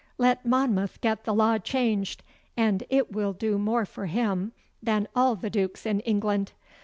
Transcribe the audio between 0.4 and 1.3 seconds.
Monmouth get